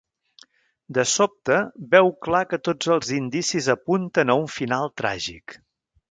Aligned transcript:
De 0.97 1.03
sobte, 1.09 1.57
veu 1.91 2.09
clar 2.27 2.41
que 2.53 2.59
tots 2.67 2.89
els 2.95 3.11
indicis 3.17 3.67
apunten 3.75 4.33
a 4.35 4.37
un 4.45 4.49
final 4.55 4.89
tràgic. 5.03 5.55